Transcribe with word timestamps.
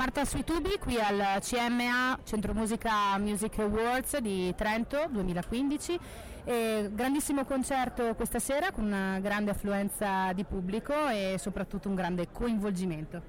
Marta 0.00 0.24
sui 0.24 0.44
tubi 0.44 0.78
qui 0.80 0.98
al 0.98 1.40
CMA 1.42 2.20
Centro 2.24 2.54
Musica 2.54 3.18
Music 3.18 3.58
Awards 3.58 4.16
di 4.16 4.50
Trento 4.56 5.06
2015. 5.10 6.00
E 6.44 6.88
grandissimo 6.90 7.44
concerto 7.44 8.14
questa 8.14 8.38
sera 8.38 8.70
con 8.70 8.84
una 8.84 9.18
grande 9.20 9.50
affluenza 9.50 10.32
di 10.32 10.44
pubblico 10.44 10.94
e 11.08 11.36
soprattutto 11.38 11.90
un 11.90 11.96
grande 11.96 12.28
coinvolgimento. 12.32 13.20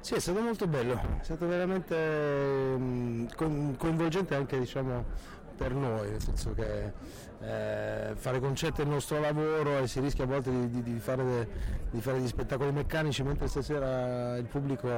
Sì, 0.00 0.14
è 0.14 0.18
stato 0.18 0.40
molto 0.40 0.66
bello, 0.66 0.94
è 1.20 1.22
stato 1.22 1.46
veramente 1.46 1.96
mm, 1.96 3.26
coinvolgente 3.76 4.34
anche 4.34 4.58
diciamo, 4.58 5.04
per 5.58 5.74
noi, 5.74 6.10
nel 6.10 6.22
senso 6.22 6.54
che 6.54 6.92
eh, 7.40 8.14
fare 8.14 8.38
concerti 8.38 8.80
è 8.80 8.84
il 8.84 8.90
nostro 8.90 9.18
lavoro 9.18 9.78
e 9.78 9.88
si 9.88 9.98
rischia 9.98 10.22
a 10.24 10.28
volte 10.28 10.50
di, 10.50 10.70
di, 10.70 10.82
di, 10.82 10.98
fare, 11.00 11.24
de, 11.24 11.48
di, 11.90 12.00
fare, 12.00 12.18
degli 12.18 12.28
spettacoli 12.28 12.70
meccanici, 12.70 13.24
mentre 13.24 13.48
stasera 13.48 14.36
il 14.36 14.46
pubblico 14.46 14.88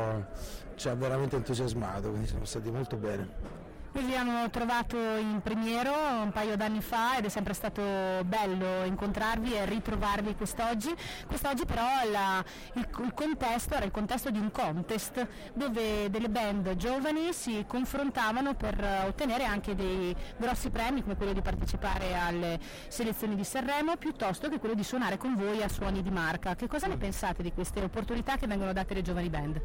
ci 0.75 0.89
ha 0.89 0.95
veramente 0.95 1.37
entusiasmato, 1.37 2.11
quindi 2.11 2.29
siamo 2.29 2.45
stati 2.45 2.71
molto 2.71 2.97
bene. 2.97 3.60
Vi 3.93 3.99
abbiamo 3.99 4.49
trovato 4.51 4.97
in 4.97 5.41
Primiero 5.43 5.93
un 6.23 6.31
paio 6.31 6.57
d'anni 6.57 6.81
fa 6.81 7.17
ed 7.17 7.25
è 7.25 7.29
sempre 7.29 7.55
stato 7.55 7.83
bello 8.25 8.85
incontrarvi 8.85 9.53
e 9.55 9.65
ritrovarvi 9.65 10.37
quest'oggi. 10.37 10.95
Quest'oggi 11.27 11.65
però 11.65 11.85
la, 12.09 12.43
il, 12.75 12.89
il, 13.03 13.13
contesto 13.13 13.75
era 13.75 13.85
il 13.85 13.91
contesto 13.91 14.31
di 14.31 14.39
un 14.39 14.53
contest 14.53 15.27
dove 15.55 16.09
delle 16.09 16.29
band 16.29 16.77
giovani 16.77 17.33
si 17.33 17.65
confrontavano 17.67 18.55
per 18.55 19.05
ottenere 19.09 19.45
anche 19.45 19.75
dei 19.75 20.15
grossi 20.37 20.71
premi 20.71 21.03
come 21.03 21.17
quello 21.17 21.33
di 21.33 21.43
partecipare 21.43 22.15
alle 22.17 22.61
selezioni 22.87 23.35
di 23.35 23.43
Sanremo 23.45 23.97
piuttosto 23.97 24.49
che 24.49 24.61
quello 24.61 24.77
di 24.77 24.85
suonare 24.85 25.17
con 25.17 25.35
voi 25.35 25.65
a 25.65 25.69
suoni 25.69 26.01
di 26.01 26.11
marca. 26.11 26.55
Che 26.55 26.69
cosa 26.69 26.87
ne 26.87 26.97
pensate 26.97 27.43
di 27.43 27.53
queste 27.53 27.83
opportunità 27.83 28.37
che 28.37 28.47
vengono 28.47 28.73
date 28.73 28.93
alle 28.93 29.03
giovani 29.03 29.29
band? 29.29 29.61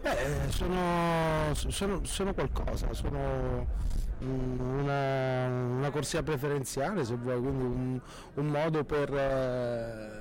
Beh, 0.00 0.50
sono, 0.50 1.54
sono, 1.54 2.04
sono 2.04 2.34
qualcosa, 2.34 2.92
sono 2.92 3.66
una, 4.20 5.46
una, 5.46 5.90
corsia 5.90 6.22
preferenziale 6.22 7.04
se 7.04 7.16
vuoi, 7.16 7.40
quindi 7.40 7.64
un, 7.64 8.00
un 8.34 8.46
modo 8.46 8.84
per, 8.84 9.12
eh, 9.12 10.20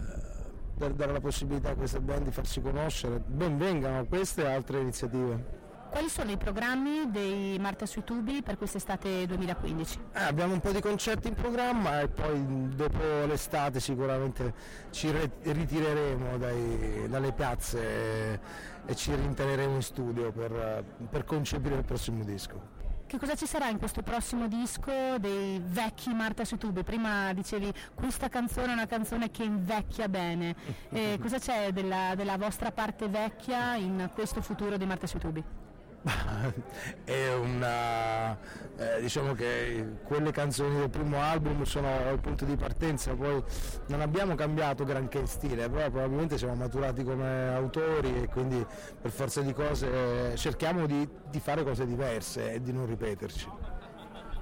per, 0.78 0.94
dare 0.94 1.12
la 1.12 1.20
possibilità 1.20 1.72
a 1.72 1.76
queste 1.76 2.00
band 2.00 2.24
di 2.24 2.32
farsi 2.32 2.62
conoscere. 2.62 3.22
Ben 3.26 3.58
vengano 3.58 4.06
queste 4.06 4.44
e 4.44 4.52
altre 4.52 4.80
iniziative. 4.80 5.66
Quali 5.90 6.10
sono 6.10 6.32
i 6.32 6.38
programmi 6.38 7.10
dei 7.10 7.58
Marta 7.60 7.86
sui 7.86 8.04
tubi 8.04 8.42
per 8.44 8.58
quest'estate 8.58 9.26
2015? 9.26 10.00
Eh, 10.14 10.24
abbiamo 10.24 10.54
un 10.54 10.60
po' 10.60 10.72
di 10.72 10.82
concerti 10.82 11.30
in 11.30 11.34
programma 11.34 12.02
e 12.02 12.08
poi 12.08 12.76
dopo 12.76 13.00
l'estate 13.26 13.80
sicuramente 13.80 14.54
ci 14.92 15.10
ritireremo 15.42 16.38
dai, 16.38 17.08
dalle 17.08 17.32
piazze 17.32 17.80
e, 17.80 18.40
e 18.86 18.96
ci 18.96 19.16
rinteneremo 19.16 19.76
in 19.76 19.82
studio 19.82 20.32
per, 20.32 20.84
per 21.10 21.24
concepire 21.24 21.76
il 21.76 21.84
prossimo 21.84 22.24
disco. 22.24 22.76
Che 23.08 23.18
cosa 23.18 23.36
ci 23.36 23.46
sarà 23.48 23.70
in 23.70 23.78
questo 23.78 24.02
prossimo 24.02 24.50
disco 24.50 24.92
dei 25.18 25.62
vecchi 25.64 26.14
Marta 26.14 26.44
sui 26.44 26.58
tubi? 26.58 26.84
Prima 26.84 27.32
dicevi 27.32 27.74
questa 27.96 28.28
canzone 28.28 28.72
è 28.72 28.74
una 28.74 28.86
canzone 28.86 29.32
che 29.32 29.44
invecchia 29.44 30.10
bene. 30.10 30.56
Eh, 30.98 31.18
cosa 31.22 31.38
c'è 31.38 31.72
della, 31.72 32.14
della 32.16 32.38
vostra 32.38 32.72
parte 32.72 33.08
vecchia 33.08 33.76
in 33.76 34.10
questo 34.14 34.42
futuro 34.42 34.78
di 34.78 34.86
Marta 34.86 35.06
sui 35.06 35.20
tubi? 35.20 35.44
è 37.04 37.34
una 37.34 38.38
eh, 38.78 39.02
diciamo 39.02 39.34
che 39.34 39.86
quelle 40.04 40.32
canzoni 40.32 40.78
del 40.78 40.90
primo 40.90 41.22
album 41.22 41.64
sono 41.64 41.90
il 42.12 42.20
punto 42.20 42.46
di 42.46 42.56
partenza 42.56 43.14
poi 43.16 43.44
non 43.88 44.02
abbiamo 44.02 44.36
cambiato 44.36 44.84
granché 44.84 45.26
stile 45.26 45.70
però 45.70 45.90
probabilmente 45.90 46.38
siamo 46.38 46.56
maturati 46.56 47.04
come 47.04 47.50
autori 47.50 48.24
e 48.24 48.28
quindi 48.28 48.66
per 49.02 49.12
forza 49.12 49.42
di 49.42 49.54
cose 49.54 50.32
eh, 50.32 50.36
cerchiamo 50.36 50.86
di, 50.86 51.08
di 51.30 51.40
fare 51.40 51.64
cose 51.64 51.86
diverse 51.86 52.54
e 52.54 52.62
di 52.62 52.72
non 52.72 52.86
ripeterci 52.86 53.77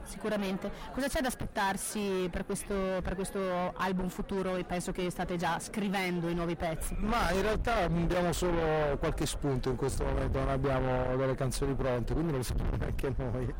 sicuramente. 0.06 0.72
Cosa 0.94 1.08
c'è 1.08 1.22
da 1.22 1.28
aspettarsi 1.28 2.28
per 2.32 2.46
questo, 2.46 2.74
per 3.02 3.16
questo 3.16 3.74
album 3.76 4.10
futuro 4.10 4.56
e 4.56 4.64
penso 4.64 4.92
che 4.92 5.10
state 5.10 5.38
già 5.38 5.60
scrivendo 5.60 6.30
i 6.30 6.34
nuovi 6.34 6.56
pezzi? 6.56 6.96
Ma 7.00 7.32
in 7.32 7.42
realtà 7.42 7.84
abbiamo 7.84 8.32
solo 8.32 8.98
qualche 8.98 9.26
spunto 9.26 9.70
in 9.70 9.76
questo 9.76 10.04
momento, 10.04 10.40
non 10.40 10.50
abbiamo 10.50 11.16
delle 11.16 11.36
canzoni 11.36 11.74
pronte, 11.74 12.14
quindi 12.14 12.32
non 12.32 12.40
lo 12.40 12.46
sappiamo 12.46 12.76
neanche 12.78 13.14
noi. 13.18 13.54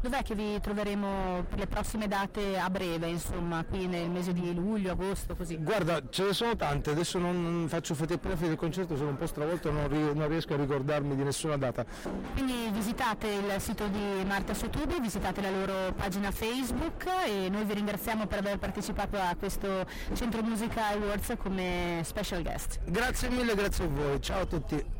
Dov'è 0.00 0.22
che 0.22 0.36
vi 0.36 0.60
troveremo 0.60 1.44
per 1.48 1.58
le 1.58 1.66
prossime 1.66 2.06
date 2.06 2.56
a 2.56 2.70
breve, 2.70 3.08
insomma, 3.08 3.64
qui 3.64 3.88
nel 3.88 4.08
mese 4.08 4.32
di 4.32 4.54
luglio, 4.54 4.92
agosto, 4.92 5.34
così? 5.34 5.56
Guarda, 5.56 6.00
ce 6.08 6.24
ne 6.24 6.32
sono 6.32 6.54
tante, 6.54 6.90
adesso 6.90 7.18
non 7.18 7.66
faccio 7.68 7.94
finire 7.94 8.20
il 8.22 8.56
concerto, 8.56 8.96
sono 8.96 9.10
un 9.10 9.16
po' 9.16 9.26
stravolto, 9.26 9.72
non, 9.72 9.88
non, 10.14 10.28
riesco 10.28 10.54
a 10.54 10.56
ricordarmi 10.56 11.16
di 11.16 11.24
nessuna 11.24 11.56
data. 11.56 11.84
Quindi 12.32 12.70
visitate 12.70 13.26
il 13.26 13.60
sito 13.60 13.88
di 13.88 14.24
Marta 14.24 14.54
Sotubi, 14.54 15.00
visitate 15.00 15.40
la 15.40 15.50
loro 15.50 15.92
pagina 15.92 16.30
Facebook 16.30 17.04
e 17.26 17.48
noi 17.48 17.64
vi 17.64 17.74
ringraziamo 17.74 18.26
per 18.26 18.38
aver 18.38 18.58
partecipato 18.58 19.16
a 19.16 19.34
questo 19.36 19.84
Centro 20.14 20.42
Musica 20.42 20.90
Awards 20.90 21.34
come 21.38 22.02
special 22.04 22.42
guest. 22.42 22.78
Grazie 22.84 23.30
mille, 23.30 23.54
grazie 23.56 23.84
a 23.84 23.88
voi, 23.88 24.20
ciao 24.20 24.42
a 24.42 24.46
tutti. 24.46 24.97